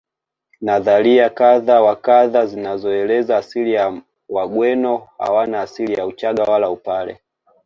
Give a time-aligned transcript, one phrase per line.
[0.61, 7.19] Nadharia kadha wa kadha zinazoeleza asili ya Wagweno hawana asili ya Uchaga wala Upare